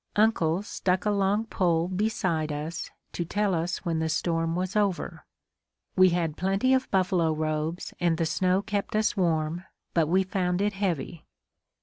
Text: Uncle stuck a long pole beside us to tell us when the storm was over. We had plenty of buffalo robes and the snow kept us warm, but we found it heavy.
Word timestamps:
Uncle 0.15 0.63
stuck 0.63 1.05
a 1.05 1.11
long 1.11 1.45
pole 1.45 1.87
beside 1.87 2.51
us 2.51 2.89
to 3.13 3.23
tell 3.23 3.53
us 3.53 3.85
when 3.85 3.99
the 3.99 4.09
storm 4.09 4.55
was 4.55 4.75
over. 4.75 5.27
We 5.95 6.09
had 6.09 6.35
plenty 6.37 6.73
of 6.73 6.89
buffalo 6.89 7.31
robes 7.31 7.93
and 7.99 8.17
the 8.17 8.25
snow 8.25 8.63
kept 8.63 8.95
us 8.95 9.15
warm, 9.15 9.63
but 9.93 10.07
we 10.07 10.23
found 10.23 10.59
it 10.59 10.73
heavy. 10.73 11.27